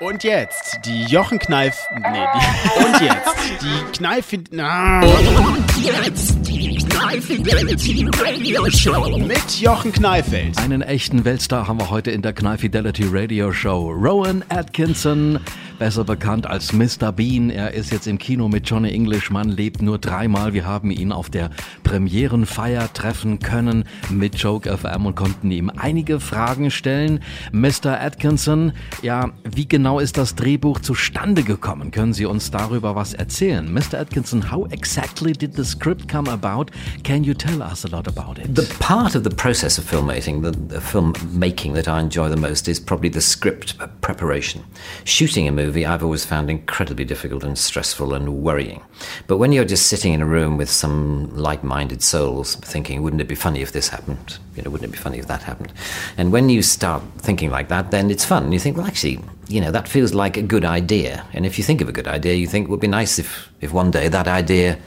[0.00, 1.86] Und jetzt die Jochen Kneif.
[1.94, 4.26] Nee, die, und jetzt die Kneif.
[4.58, 5.00] Ah.
[5.00, 10.58] Und jetzt die Kneif Fidelity Radio Show mit Jochen Kneifeld.
[10.58, 13.88] Einen echten Weltstar haben wir heute in der Kneif Fidelity Radio Show.
[13.90, 15.38] Rowan Atkinson,
[15.78, 17.12] besser bekannt als Mr.
[17.12, 17.50] Bean.
[17.50, 19.30] Er ist jetzt im Kino mit Johnny English.
[19.30, 20.52] Man lebt nur dreimal.
[20.52, 21.50] Wir haben ihn auf der
[21.82, 27.20] Premierenfeier treffen können mit Joke FM und konnten ihm einige Fragen stellen.
[27.52, 28.00] Mr.
[28.00, 31.90] Atkinson, ja, wie genau ist das Drehbuch zustande gekommen?
[31.90, 33.72] Können Sie uns darüber was erzählen?
[33.72, 33.98] Mr.
[34.00, 36.70] Atkinson, how exactly did the script come about?
[37.02, 38.54] Can you tell us a lot about it?
[38.54, 42.36] The part of the process of filmmaking, the, the film making that I enjoy the
[42.36, 44.62] most is probably the script preparation.
[45.04, 48.82] Shooting a movie I've always found incredibly difficult and stressful and worrying.
[49.26, 53.28] But when you're just sitting in a room with some like-minded souls thinking, wouldn't it
[53.28, 54.38] be funny if this happened?
[54.56, 55.72] You know, wouldn't it be funny if that happened?
[56.16, 58.52] And when you start thinking like that, then it's fun.
[58.52, 61.24] You think, well, actually, you know, that feels like a good idea.
[61.32, 63.48] And if you think of a good idea, you think it would be nice if,
[63.60, 64.78] if one day that idea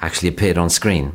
[0.00, 1.12] actually appeared on screen.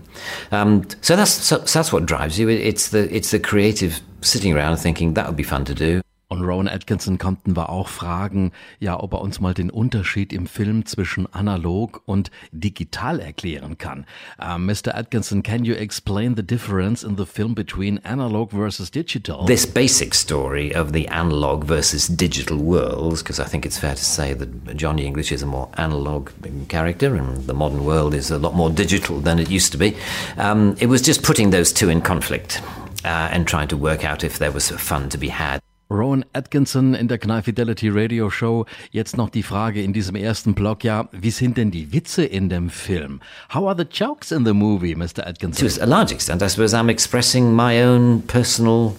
[0.51, 2.49] Um, so that's so, so that's what drives you.
[2.49, 6.01] It's the it's the creative sitting around thinking that would be fun to do.
[6.31, 10.47] Und Rowan Atkinson konnten wir auch fragen, ja, ob er uns mal den Unterschied im
[10.47, 14.05] Film zwischen analog und digital erklären kann.
[14.41, 14.95] Uh, Mr.
[14.95, 19.45] Atkinson, can you explain the difference in the film between analog versus digital?
[19.45, 24.03] This basic story of the analog versus digital worlds, because I think it's fair to
[24.05, 26.29] say that Johnny English is a more analog
[26.69, 29.97] character and the modern world is a lot more digital than it used to be.
[30.37, 32.61] Um, it was just putting those two in conflict.
[33.03, 35.59] Uh, and trying to work out if there was fun to be had.
[35.91, 38.65] Rowan Atkinson in der Knall Fidelity Radio Show.
[38.91, 40.85] Jetzt noch die Frage in diesem ersten Block.
[40.85, 43.19] Ja, wie sind denn die Witze in dem Film?
[43.53, 45.27] How are the jokes in the movie, Mr.
[45.27, 45.67] Atkinson?
[45.67, 48.95] To a large extent, I suppose I'm expressing my own personal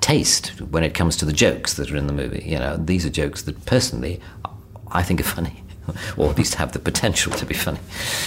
[0.00, 2.42] taste when it comes to the jokes that are in the movie.
[2.44, 4.20] You know, these are jokes that personally
[4.92, 5.62] I think are funny.
[6.16, 7.78] or at least have the potential to be funny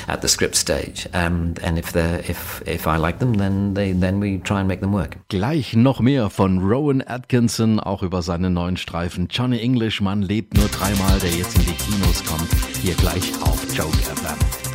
[0.07, 1.07] at the script stage.
[1.13, 4.81] Um, and if if if I like them, then they then we try and make
[4.81, 5.17] them work.
[5.29, 10.01] Gleich noch mehr von Rowan Atkinson, auch über seinen neuen Streifen Johnny English.
[10.01, 12.49] Man lebt nur dreimal, der jetzt in die Kinos kommt.
[12.81, 14.69] Hier gleich auf Joke FM.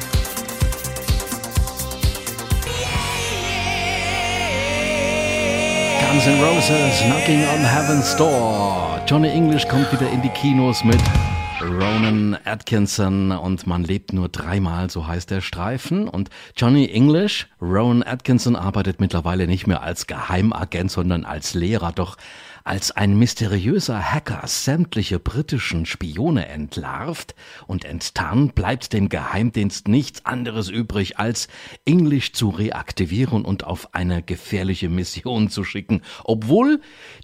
[6.14, 9.00] Guns N' Roses, Knocking on Heaven's Door.
[9.06, 11.00] Johnny English kommt wieder in die Kinos mit
[11.60, 16.08] Ronan Atkinson und man lebt nur dreimal, so heißt der Streifen.
[16.08, 21.92] Und Johnny English, Ronan Atkinson arbeitet mittlerweile nicht mehr als Geheimagent, sondern als Lehrer.
[21.92, 22.16] Doch
[22.64, 27.34] als ein mysteriöser Hacker sämtliche britischen Spione entlarvt
[27.66, 31.48] und enttarnt, bleibt dem Geheimdienst nichts anderes übrig, als
[31.84, 36.80] English zu reaktivieren und auf eine gefährliche Mission zu schicken, obwohl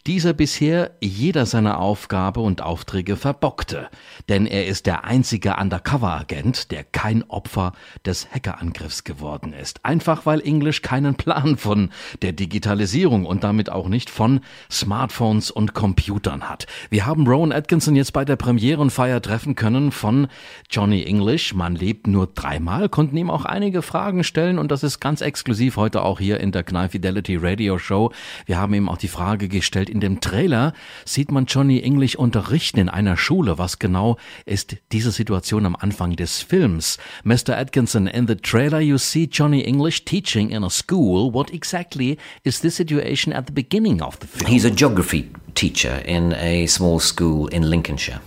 [0.06, 3.88] dieser bisher jeder seiner Aufgabe und Aufträge verbockte.
[4.28, 7.72] Denn er ist der einzige Undercover-Agent, der kein Opfer
[8.04, 9.86] des Hackerangriffs geworden ist.
[9.86, 11.88] Einfach weil English keinen Plan von
[12.20, 14.40] der Digitalisierung und damit auch nicht von
[14.70, 16.66] Smartphones Smartphones und Computern hat.
[16.90, 20.26] Wir haben Rowan Atkinson jetzt bei der Premierenfeier treffen können von
[20.68, 21.54] Johnny English.
[21.54, 25.76] Man lebt nur dreimal, konnten ihm auch einige Fragen stellen und das ist ganz exklusiv
[25.76, 28.12] heute auch hier in der Knall Fidelity Radio Show.
[28.46, 30.72] Wir haben ihm auch die Frage gestellt, in dem Trailer
[31.04, 33.58] sieht man Johnny English unterrichten in einer Schule.
[33.58, 34.16] Was genau
[34.46, 36.98] ist diese Situation am Anfang des Films?
[37.22, 37.56] Mr.
[37.56, 41.32] Atkinson, in the trailer you see Johnny English teaching in a school.
[41.32, 44.50] What exactly is the situation at the beginning of the film?
[44.50, 45.19] He's a geography
[45.54, 48.20] teacher in a small school in Lincolnshire.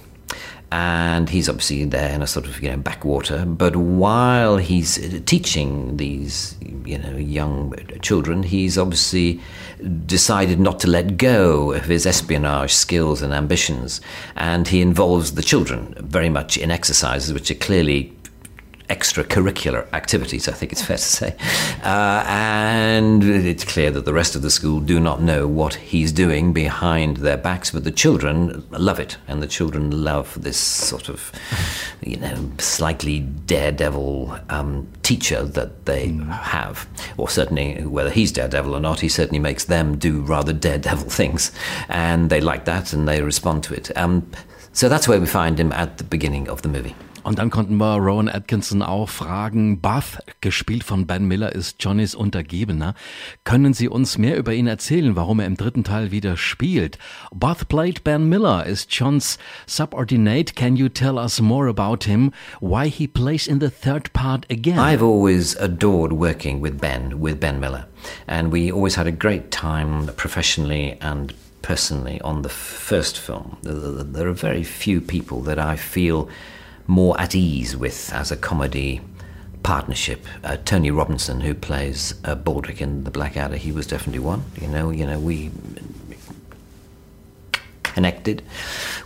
[0.72, 3.46] And he's obviously there in a sort of you know backwater.
[3.46, 9.40] But while he's teaching these you know young children, he's obviously
[10.06, 14.02] decided not to let go of his espionage skills and ambitions,
[14.36, 18.12] and he involves the children very much in exercises which are clearly
[18.90, 21.36] extracurricular activities, I think it's fair to say.
[21.84, 26.12] Uh, and it's clear that the rest of the school do not know what he's
[26.12, 29.18] doing behind their backs, but the children love it.
[29.28, 31.32] And the children love this sort of,
[32.02, 36.28] you know, slightly daredevil um, teacher that they mm.
[36.30, 36.88] have.
[37.18, 41.52] Or certainly, whether he's daredevil or not, he certainly makes them do rather daredevil things.
[41.90, 43.96] And they like that and they respond to it.
[43.98, 44.30] Um,
[44.74, 46.96] so that's where we find him at the beginning of the movie.
[47.24, 52.16] Und dann konnten wir Rowan Atkinson auch fragen, Buff, gespielt von Ben Miller, ist Johnnys
[52.16, 52.96] Untergebener.
[53.46, 56.98] Können Sie uns mehr über ihn erzählen, warum er im dritten Teil wieder spielt?
[57.34, 60.54] Buff played Ben Miller, is John's subordinate.
[60.56, 62.32] Can you tell us more about him?
[62.60, 64.78] Why he plays in the third part again?
[64.80, 67.88] I've always adored working with Ben, with Ben Miller.
[68.28, 73.58] And we always had a great time professionally and personally on the first film.
[73.64, 76.28] There are very few people that I feel
[76.88, 79.02] more at ease with as a comedy
[79.64, 80.26] partnership.
[80.44, 84.44] Uh, Tony Robinson, who plays uh, Baldrick in The Blackadder, he was definitely one.
[84.60, 85.52] You know, you know, we
[87.84, 88.42] connected.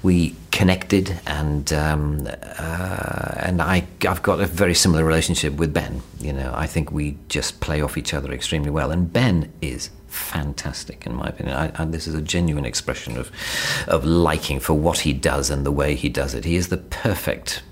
[0.01, 2.27] We connected, and um,
[2.57, 6.01] uh, and I I've got a very similar relationship with Ben.
[6.19, 9.89] You know, I think we just play off each other extremely well, and Ben is
[10.17, 11.55] fantastic in my opinion.
[11.55, 13.31] I, this is a genuine expression of
[13.87, 16.45] of liking for what he does and the way he does it.
[16.45, 17.63] He is the perfect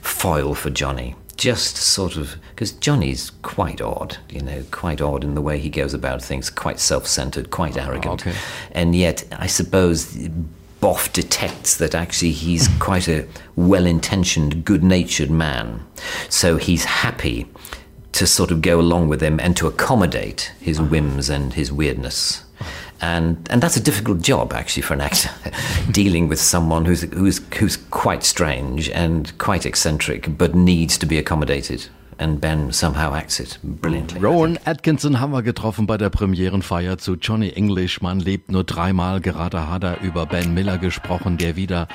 [0.00, 5.34] foil for Johnny just sort of because Johnny's quite odd, you know, quite odd in
[5.34, 8.36] the way he goes about things, quite self-centered, quite oh, arrogant, okay.
[8.72, 10.28] and yet I suppose
[10.80, 15.84] Bough detects that actually he's quite a well-intentioned, good-natured man,
[16.28, 17.46] so he's happy
[18.14, 20.88] to sort of go along with him and to accommodate his uh-huh.
[20.88, 22.44] whims and his weirdness.
[22.60, 22.70] Uh-huh.
[23.00, 25.30] And and that's a difficult job actually for an actor,
[25.90, 31.18] dealing with someone who's who's who's quite strange and quite eccentric, but needs to be
[31.18, 31.88] accommodated.
[32.18, 34.20] And Ben somehow acts it brilliantly.
[34.20, 38.00] Rowan Atkinson haben wir getroffen bei der Premierenfeier zu Johnny English.
[38.00, 39.20] Man lebt nur dreimal.
[39.20, 41.88] Gerade hat er über Ben Miller gesprochen, der wieder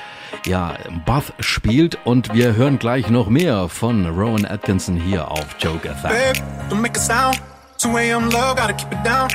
[0.46, 0.76] ja
[1.06, 1.98] Buff spielt.
[2.04, 6.10] Und wir hören gleich noch mehr von Rowan Atkinson hier auf Joke FM.
[6.10, 6.40] Babe,
[6.70, 7.40] don't make a sound.
[7.78, 8.30] 2 a.m.
[8.30, 9.28] low, gotta keep it down.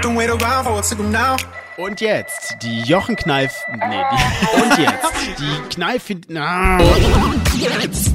[0.00, 1.36] Don't wait around for a signal now.
[1.76, 3.52] Und jetzt die Jochen Kneif.
[3.70, 6.10] Nee, die, und jetzt die Kneif.
[6.10, 6.26] Und
[7.60, 8.12] jetzt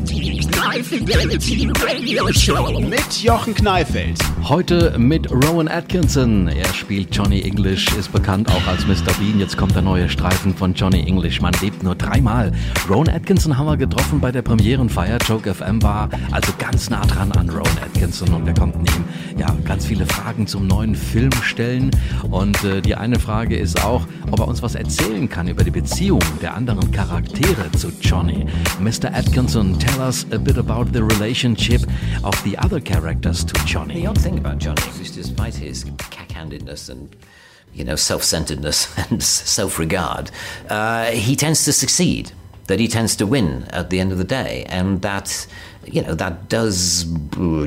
[2.89, 4.17] mit Jochen Kneifeld.
[4.43, 6.47] Heute mit Rowan Atkinson.
[6.47, 9.13] Er spielt Johnny English, ist bekannt auch als Mr.
[9.19, 9.39] Bean.
[9.39, 11.41] Jetzt kommt der neue Streifen von Johnny English.
[11.41, 12.51] Man lebt nur dreimal.
[12.89, 15.19] Rowan Atkinson haben wir getroffen bei der Premierenfeier.
[15.27, 19.05] Joke FM war also ganz nah dran an Rowan Atkinson und wir konnten ihm
[19.37, 21.91] ja ganz viele Fragen zum neuen Film stellen.
[22.31, 25.71] Und äh, die eine Frage ist auch, ob er uns was erzählen kann über die
[25.71, 28.45] Beziehung der anderen Charaktere zu Johnny.
[28.79, 29.13] Mr.
[29.13, 31.81] Atkinson, tell us a bit about the relationship
[32.23, 33.95] of the other characters to Johnny.
[33.95, 37.13] The odd thing about Johnny is despite his cack-handedness and
[37.73, 40.31] you know self-centeredness and self-regard,
[40.69, 42.31] uh, he tends to succeed.
[42.67, 45.47] That he tends to win at the end of the day, and that
[45.87, 47.05] you know, that does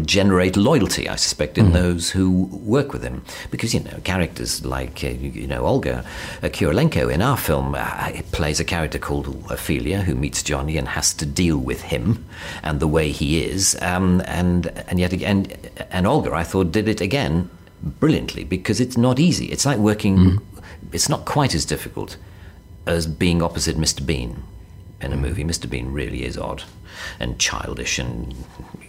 [0.04, 1.72] generate loyalty, I suspect, in mm.
[1.72, 3.22] those who work with him.
[3.50, 6.04] Because, you know, characters like, uh, you know, Olga
[6.42, 10.88] uh, Kurylenko in our film uh, plays a character called Ophelia who meets Johnny and
[10.88, 12.24] has to deal with him
[12.62, 13.76] and the way he is.
[13.80, 15.46] Um, and, and yet again,
[15.90, 17.48] and Olga, I thought, did it again
[17.82, 19.46] brilliantly because it's not easy.
[19.46, 20.42] It's like working, mm.
[20.92, 22.16] it's not quite as difficult
[22.86, 24.04] as being opposite Mr.
[24.04, 24.42] Bean
[25.00, 25.44] in a movie.
[25.44, 25.68] Mr.
[25.68, 26.62] Bean really is odd
[27.18, 28.34] and childish and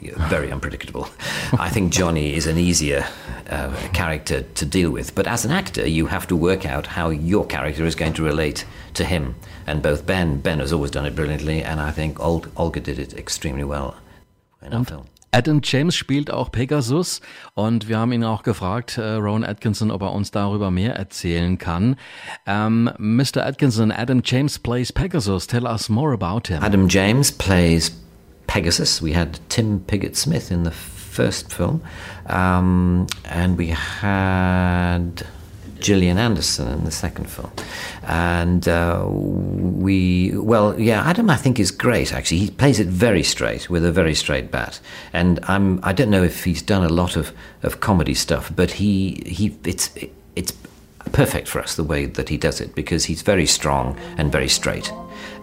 [0.02, 1.08] very unpredictable.
[1.54, 3.06] I think Johnny is an easier
[3.50, 7.10] uh, character to deal with, but as an actor, you have to work out how
[7.10, 8.66] your character is going to relate
[8.96, 9.36] to him.
[9.68, 13.14] And both Ben, Ben has always done it brilliantly, and I think Olga did it
[13.14, 13.96] extremely well
[14.62, 15.06] in our film.
[15.34, 17.22] Adam James spielt auch Pegasus
[17.54, 21.58] und wir haben ihn auch gefragt, äh, Rowan Atkinson, ob er uns darüber mehr erzählen
[21.58, 21.96] kann.
[22.46, 23.46] Um, Mr.
[23.46, 25.48] Atkinson, Adam James plays Pegasus.
[25.48, 26.62] Tell us more about him.
[26.62, 27.92] Adam James plays
[28.48, 29.02] Pegasus.
[29.02, 31.82] We had Tim Pigott Smith in the first film,
[32.28, 35.26] um, and we had
[35.82, 37.52] Gillian Anderson in the second film.
[38.04, 42.14] And uh, we, well, yeah, Adam, I think is great.
[42.14, 44.80] Actually, he plays it very straight with a very straight bat.
[45.14, 48.72] And I'm, I don't know if he's done a lot of, of comedy stuff, but
[48.72, 49.92] he, he, it's,
[50.36, 50.54] it's
[51.12, 54.50] perfect for us the way that he does it because he's very strong and very
[54.50, 54.92] straight.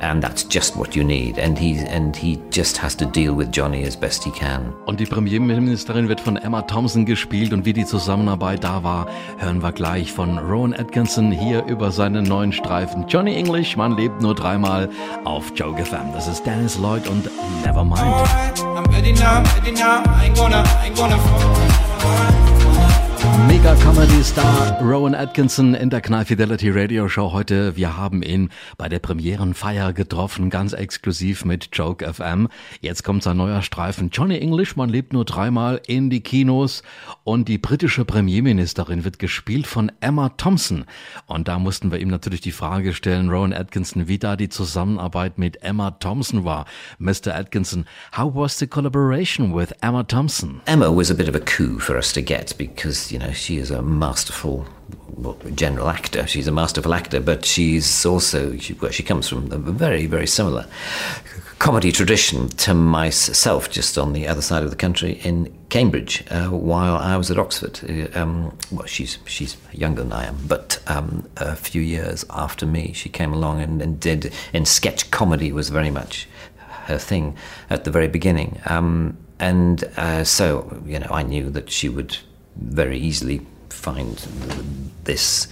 [0.00, 1.38] And that's just what you need.
[1.38, 4.72] And he, and he just has to deal with Johnny as best he can.
[4.86, 9.62] Und die Premierministerin wird von Emma Thompson gespielt und wie die Zusammenarbeit da war, hören
[9.62, 13.06] wir gleich von Rowan Atkinson hier über seinen neuen Streifen.
[13.08, 14.88] Johnny English, man lebt nur dreimal
[15.24, 16.12] auf Joe FM.
[16.12, 17.28] Das ist Dennis Lloyd und
[17.64, 17.98] Nevermind.
[21.18, 21.47] I'm
[23.88, 27.74] Mega Comedy Star Rowan Atkinson in der Knall Fidelity Radio Show heute.
[27.76, 32.48] Wir haben ihn bei der Premierenfeier getroffen, ganz exklusiv mit Joke FM.
[32.80, 34.10] Jetzt kommt sein neuer Streifen.
[34.12, 36.82] Johnny English, man lebt nur dreimal in die Kinos
[37.24, 40.84] und die britische Premierministerin wird gespielt von Emma Thompson.
[41.26, 45.38] Und da mussten wir ihm natürlich die Frage stellen, Rowan Atkinson, wie da die Zusammenarbeit
[45.38, 46.66] mit Emma Thompson war.
[46.98, 47.34] Mr.
[47.34, 50.60] Atkinson, how was the collaboration with Emma Thompson?
[50.66, 53.58] Emma was a bit of a coup for us to get because, you know, she
[53.58, 54.66] is a masterful
[55.54, 56.26] general actor.
[56.26, 60.26] She's a masterful actor, but she's also she, well, she comes from a very very
[60.26, 60.66] similar
[61.58, 66.46] comedy tradition to myself, just on the other side of the country in Cambridge, uh,
[66.46, 67.80] while I was at Oxford.
[67.82, 72.66] Uh, um, well, she's she's younger than I am, but um, a few years after
[72.66, 74.32] me, she came along and, and did.
[74.52, 76.28] In sketch comedy was very much
[76.86, 77.36] her thing
[77.70, 82.16] at the very beginning, um, and uh, so you know I knew that she would
[82.56, 84.16] very easily find
[85.04, 85.48] this.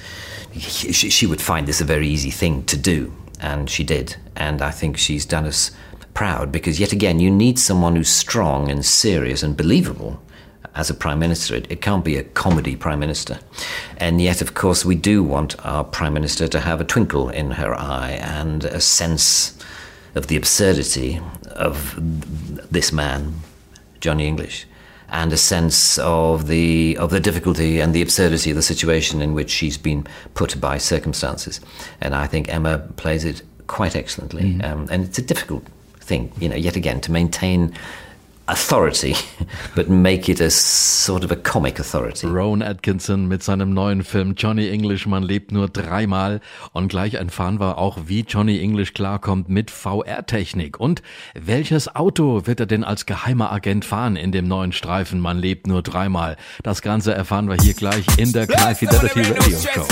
[0.59, 4.17] She would find this a very easy thing to do, and she did.
[4.35, 5.71] And I think she's done us
[6.15, 10.23] proud because, yet again, you need someone who's strong and serious and believable
[10.75, 11.55] as a prime minister.
[11.55, 13.39] It, it, can't be a comedy prime minister.
[13.97, 17.53] And yet, of course, we do want our prime minister to have a twinkle in
[17.53, 19.59] her eye and a sense
[20.15, 21.21] of the absurdity
[21.51, 21.95] of
[22.71, 23.41] this man,
[24.01, 24.67] Johnny English.
[25.09, 29.35] And a sense of the of the difficulty and the absurdity of the situation in
[29.35, 31.61] which she's been put by circumstances,
[32.01, 34.43] and I think Emma plays it quite excellently.
[34.43, 34.65] Mm.
[34.65, 35.65] Um, and it's a difficult
[36.01, 37.73] thing, you know, yet again, to maintain
[38.47, 39.15] authority,
[39.75, 42.27] but make it a sort of a comic authority.
[42.27, 46.41] Rowan Atkinson mit seinem neuen Film Johnny English, man lebt nur dreimal.
[46.73, 50.79] Und gleich erfahren wir auch, wie Johnny English klarkommt mit VR-Technik.
[50.79, 51.03] Und
[51.35, 55.67] welches Auto wird er denn als geheimer Agent fahren in dem neuen Streifen, man lebt
[55.67, 56.37] nur dreimal.
[56.63, 59.87] Das Ganze erfahren wir hier gleich in der High Fidelity Radio Show.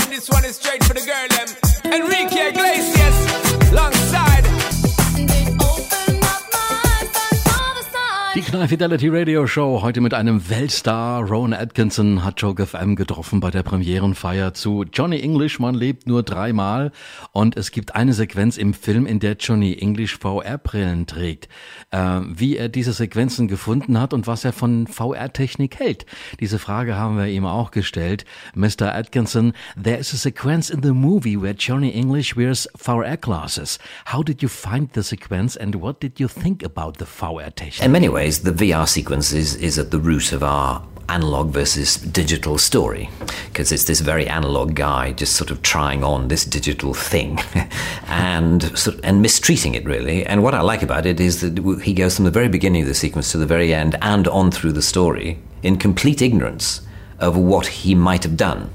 [8.45, 11.23] Knall Fidelity Radio Show heute mit einem Weltstar.
[11.23, 15.59] Rowan Atkinson hat Joe FM getroffen bei der Premierenfeier zu Johnny English.
[15.59, 16.91] Man lebt nur dreimal.
[17.31, 21.49] Und es gibt eine Sequenz im Film, in der Johnny English VR-Brillen trägt.
[21.89, 26.05] Äh, wie er diese Sequenzen gefunden hat und was er von VR-Technik hält.
[26.39, 28.25] Diese Frage haben wir ihm auch gestellt.
[28.53, 28.93] Mr.
[28.93, 33.79] Atkinson, there is a sequence in the movie where Johnny English wears VR glasses.
[34.13, 37.83] How did you find the sequence and what did you think about the VR technique?
[37.83, 41.97] In many ways, the VR sequence is, is at the root of our analog versus
[41.97, 43.09] digital story
[43.47, 47.39] because it's this very analog guy just sort of trying on this digital thing
[48.07, 51.81] and sort of, and mistreating it really and what I like about it is that
[51.83, 54.49] he goes from the very beginning of the sequence to the very end and on
[54.49, 56.81] through the story in complete ignorance
[57.19, 58.71] of what he might have done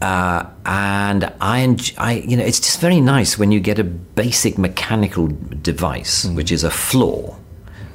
[0.00, 4.56] uh, and I, I, you know, it's just very nice when you get a basic
[4.56, 5.28] mechanical
[5.60, 6.34] device, mm.
[6.34, 7.36] which is a floor,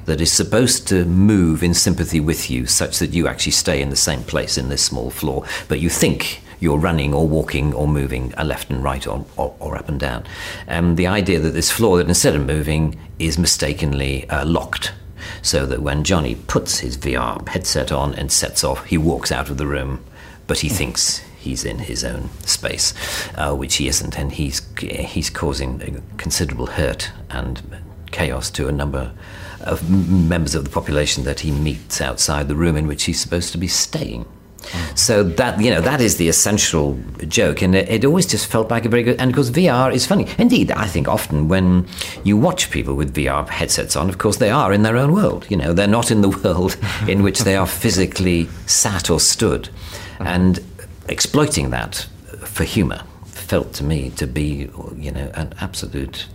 [0.06, 3.90] that is supposed to move in sympathy with you, such that you actually stay in
[3.90, 7.86] the same place in this small floor, but you think you're running or walking or
[7.86, 10.24] moving left and right or, or, or up and down.
[10.66, 14.92] And um, the idea that this floor, that instead of moving, is mistakenly uh, locked.
[15.42, 19.50] So that when Johnny puts his VR headset on and sets off, he walks out
[19.50, 20.04] of the room,
[20.46, 22.94] but he thinks he's in his own space,
[23.34, 27.60] uh, which he isn't, and he's he's causing considerable hurt and
[28.10, 29.12] chaos to a number
[29.60, 33.52] of members of the population that he meets outside the room in which he's supposed
[33.52, 34.24] to be staying.
[34.24, 34.98] Mm.
[34.98, 36.98] So that you know that is the essential
[37.28, 39.20] joke, and it, it, always just felt like a very good.
[39.20, 41.86] And because VR is funny, indeed, I think often when
[42.24, 45.46] you watch people with VR headsets on, of course they are in their own world.
[45.48, 49.64] You know, they're not in the world in which they are physically sat or stood,
[49.64, 50.26] mm-hmm.
[50.26, 50.60] and
[51.08, 52.06] exploiting that
[52.44, 56.26] for humour felt to me to be you know an absolute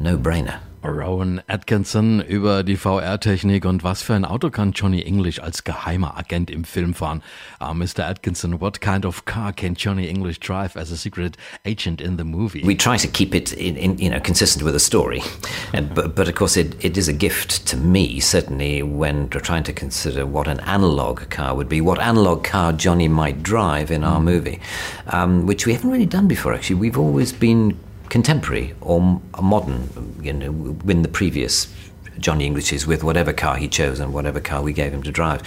[0.00, 0.58] no-brainer.
[0.88, 6.16] Rowan Atkinson über die VR-Technik und was für ein Auto kann Johnny English als geheimer
[6.16, 7.22] Agent im Film fahren.
[7.60, 8.06] Uh, Mr.
[8.06, 12.24] Atkinson, what kind of car can Johnny English drive as a secret agent in the
[12.24, 12.62] movie?
[12.64, 15.22] We try to keep it in, in you know consistent with the story,
[15.72, 19.40] and, but, but of course it, it is a gift to me certainly when we're
[19.40, 23.90] trying to consider what an analog car would be, what analog car Johnny might drive
[23.90, 24.24] in our mm.
[24.24, 24.60] movie,
[25.08, 26.54] um, which we haven't really done before.
[26.54, 31.72] Actually, we've always been contemporary or modern, you know, when the previous
[32.18, 35.42] Johnny Englishes with whatever car he chose and whatever car we gave him to drive.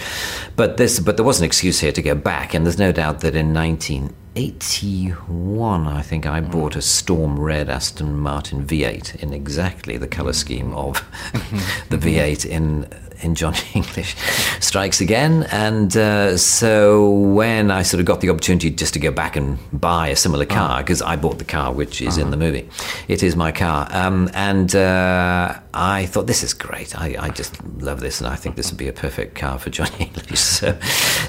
[0.56, 3.20] But this, but there was an excuse here to go back, and there's no doubt
[3.20, 6.50] that in 1981, I think I mm.
[6.50, 10.98] bought a storm red Aston Martin V8 in exactly the color scheme of
[11.88, 12.88] the V8 in
[13.22, 14.16] in Johnny English
[14.60, 15.44] strikes again.
[15.50, 19.58] And uh, so when I sort of got the opportunity just to go back and
[19.72, 20.54] buy a similar uh-huh.
[20.54, 22.26] car, because I bought the car which is uh-huh.
[22.26, 22.68] in the movie,
[23.08, 23.88] it is my car.
[23.90, 26.98] Um, and uh, I thought, this is great.
[26.98, 29.70] I, I, just love this, and I think this would be a perfect car for
[29.70, 30.40] Johnny English.
[30.40, 30.78] So,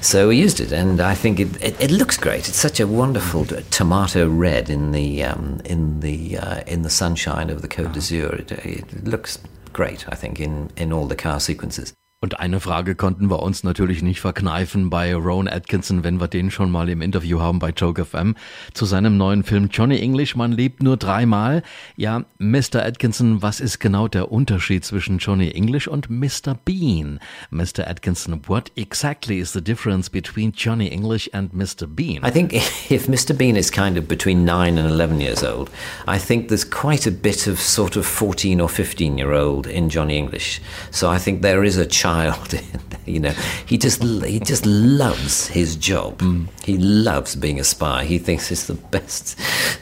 [0.02, 2.50] so we used it, and I think it, it, it looks great.
[2.50, 7.50] It's such a wonderful tomato red in the um, in the uh, in the sunshine
[7.50, 8.34] of the Côte d'Azur.
[8.40, 9.38] It, it looks
[9.74, 11.94] great, I think, in, in all the car sequences.
[12.24, 16.52] Und eine Frage konnten wir uns natürlich nicht verkneifen bei Rowan Atkinson, wenn wir den
[16.52, 18.36] schon mal im Interview haben bei Joke FM,
[18.76, 21.64] zu seinem neuen Film Johnny English, man lebt nur dreimal.
[21.96, 22.86] Ja, Mr.
[22.86, 26.56] Atkinson, was ist genau der Unterschied zwischen Johnny English und Mr.
[26.64, 27.20] Bean?
[27.50, 27.88] Mr.
[27.88, 31.88] Atkinson, what exactly is the difference between Johnny English and Mr.
[31.88, 32.24] Bean?
[32.24, 32.54] I think
[32.92, 33.36] if Mr.
[33.36, 35.72] Bean is kind of between 9 and 11 years old,
[36.06, 39.90] I think there's quite a bit of sort of 14 or 15 year old in
[39.90, 40.62] Johnny English.
[40.92, 42.54] So I think there is a child child.
[43.06, 43.34] you know,
[43.66, 46.20] he just he just loves his job.
[46.20, 46.48] Mm.
[46.64, 48.06] He loves being a spy.
[48.06, 49.38] He thinks it's the best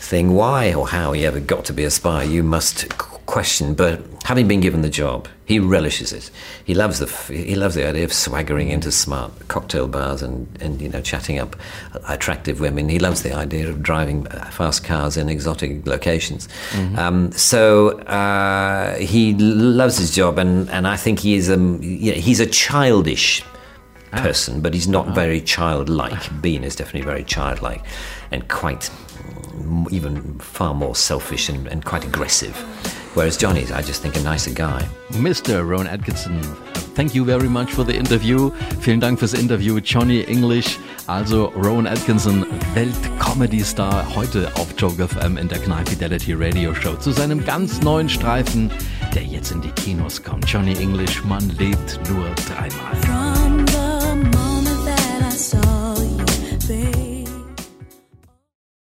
[0.10, 0.34] thing.
[0.34, 2.90] Why or how he ever got to be a spy, you must
[3.30, 3.76] question.
[3.76, 6.32] But having been given the job, he relishes it.
[6.66, 10.82] He loves the he loves the idea of swaggering into smart cocktail bars and, and
[10.82, 11.56] you know chatting up
[12.08, 12.90] attractive women.
[12.90, 16.48] He loves the idea of driving fast cars in exotic locations.
[16.72, 17.00] Mm-hmm.
[17.00, 22.12] Um, so uh, he loves his job, and, and I think he is a you
[22.12, 23.44] know, he's a childish
[24.12, 24.22] ah.
[24.22, 25.14] person, but he's not ah.
[25.14, 26.42] very childlike.
[26.42, 27.84] Bean is definitely very childlike
[28.32, 28.90] and quite
[29.92, 32.56] even far more selfish and, and quite aggressive.
[33.16, 34.88] Whereas Johnny's, I just think, a nicer guy.
[35.12, 35.68] Mr.
[35.68, 36.42] Rowan Atkinson,
[36.96, 38.52] thank you very much for the interview.
[38.82, 40.78] Vielen Dank fürs Interview, Johnny English.
[41.08, 47.12] Also Rowan Atkinson, Welt-Comedy-Star, heute auf Joke FM in der Knife Fidelity Radio Show zu
[47.12, 48.70] seinem ganz neuen Streifen,
[49.16, 50.48] der jetzt in die Kinos kommt.
[50.48, 53.89] Johnny English, man lebt nur dreimal.